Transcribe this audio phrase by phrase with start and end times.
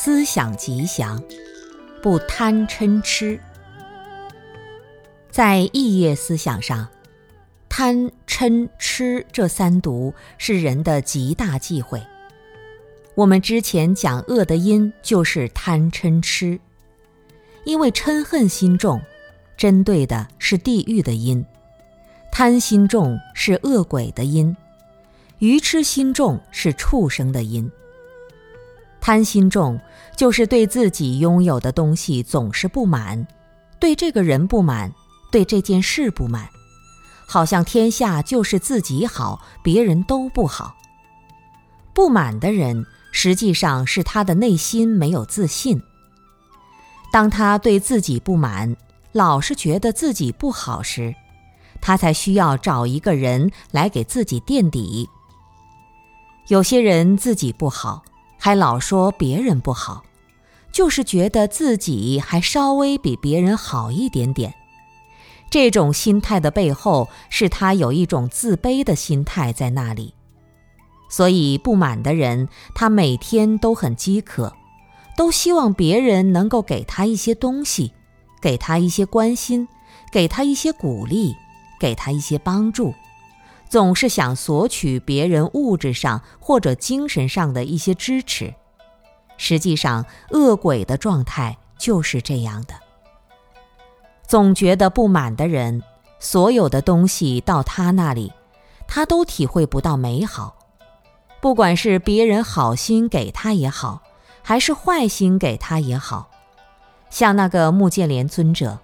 [0.00, 1.20] 思想吉祥，
[2.00, 3.36] 不贪嗔痴。
[5.28, 6.86] 在异业思想上，
[7.68, 12.00] 贪嗔痴这三毒是人的极大忌讳。
[13.16, 16.60] 我们之前讲恶的因就是贪嗔痴，
[17.64, 19.02] 因为嗔恨心重，
[19.56, 21.42] 针对的是地狱的因；
[22.30, 24.54] 贪心重是恶鬼的因；
[25.40, 27.68] 愚痴心重是畜生的因。
[29.08, 29.80] 贪心重
[30.14, 33.26] 就是对自己拥有的东西总是不满，
[33.80, 34.92] 对这个人不满。
[35.30, 36.46] 对这件事不满，
[37.26, 40.76] 好像天下就是自己好，别人都不好。
[41.94, 45.82] 不满的人，实际上是他的内心没有自信。
[47.10, 48.76] 当他对自己不满，
[49.12, 51.14] 老是觉得自己不好时，
[51.80, 55.08] 他才需要找一个人来给自己垫底。
[56.48, 58.02] 有些人自己不好，
[58.38, 60.04] 还老说别人不好，
[60.72, 64.54] 就是觉得自己还稍微比别人好一点点。
[65.50, 70.14] 这种心态的背后，是他有一种自卑的心态在那里。
[71.10, 74.54] 所以不满的人，他每天都很饥渴，
[75.16, 77.92] 都希望别人能够给他一些东西，
[78.42, 79.66] 给他一些关心，
[80.12, 81.34] 给他一些鼓励，
[81.80, 82.94] 给他一些帮助，
[83.68, 88.54] 总是想索取别人物质上或者精神上的一些支持。
[89.36, 92.74] 实际上，恶鬼的状态就是这样的。
[94.26, 95.82] 总觉得不满的人，
[96.18, 98.32] 所有的东西到他那里，
[98.86, 100.56] 他都体会不到美好。
[101.40, 104.02] 不管是别人好心给他也好，
[104.42, 106.30] 还是坏心给他也好，
[107.10, 108.80] 像那个穆建连尊者，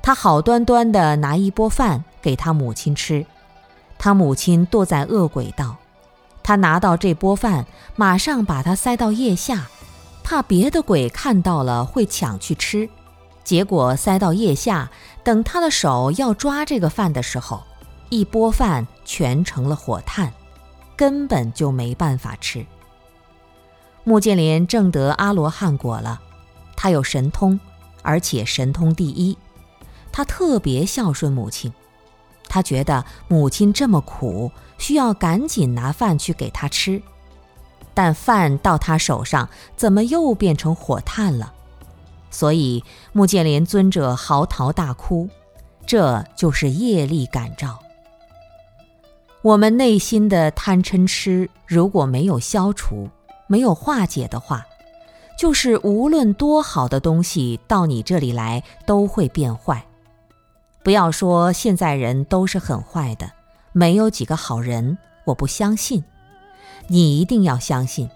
[0.00, 3.26] 他好端端的拿一钵饭给他母亲吃，
[4.02, 5.76] 他母亲堕在恶鬼道，
[6.42, 7.66] 他拿到这钵饭，
[7.96, 9.68] 马上把它塞到腋下，
[10.24, 12.88] 怕别的鬼看到了会抢去吃。
[13.44, 14.90] 结果塞到腋下，
[15.22, 17.62] 等他的手要抓这个饭的时候，
[18.08, 20.32] 一钵饭全成了火炭，
[20.96, 22.64] 根本就没办法吃。
[24.04, 26.22] 穆建林正得阿罗汉果了，
[26.74, 27.60] 他有神通，
[28.00, 29.36] 而且神通第一。
[30.10, 31.70] 他特别孝顺母亲，
[32.50, 37.00] 他觉得母亲这么苦，需要赶紧拿饭去给他吃。
[37.94, 41.54] 但饭到他手上，怎么又变成火炭了？
[42.30, 45.28] 所以，穆建连尊者嚎啕大哭，
[45.86, 47.78] 这就是业力感召。
[49.42, 53.08] 我们内心的贪嗔痴如果没有消除、
[53.46, 54.66] 没有化解的话，
[55.38, 59.84] 就是无论多好的东西到你这里来都会变坏。
[60.90, 63.30] 不要说现在人都是很坏的，
[63.70, 66.02] 没有几个好人，我不相信。
[66.88, 68.10] 你一定要相信，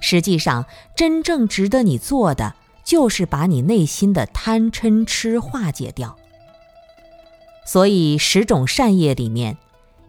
[0.00, 0.64] 实际上
[0.96, 2.54] 真正值得你做的。
[2.82, 6.16] 就是把你内心的贪嗔痴化解掉。
[7.66, 9.58] 所以十种善业里面，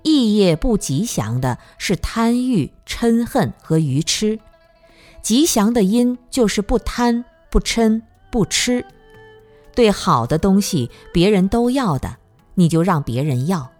[0.03, 4.39] 意业不吉祥的是贪欲、嗔恨和愚痴；
[5.21, 8.01] 吉祥的因就是不贪、不嗔、
[8.31, 8.85] 不痴。
[9.79, 12.17] 对好的东西，别人都要的，
[12.55, 13.71] 你就让别人要。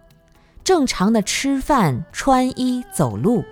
[0.64, 3.44] 正常的吃饭、穿衣、走路，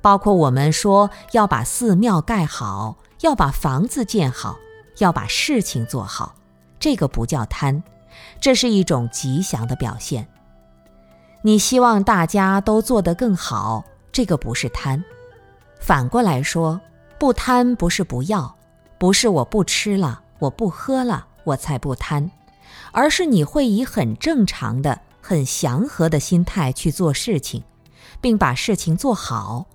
[0.00, 4.56] 包括我们说要把寺庙盖好，要把房子建好。
[5.00, 6.34] 要把事情做好，
[6.80, 7.82] 这个不叫贪，
[8.40, 10.26] 这是一种吉祥的表现。
[11.42, 15.04] 你希望大家都做得更好，这个不是贪。
[15.78, 16.80] 反过来说，
[17.18, 18.56] 不贪不是不要，
[18.96, 22.30] 不是我不吃了，我不喝了，我才不贪，
[22.92, 27.64] 而是你会以很正常的、很祥和的心态去做事情，
[28.20, 29.66] 并把事情做好。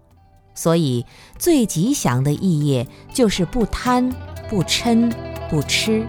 [0.53, 1.05] 所以，
[1.37, 4.13] 最吉祥的意业就是不贪。
[4.49, 5.09] 不嗔
[5.49, 6.05] 不吃。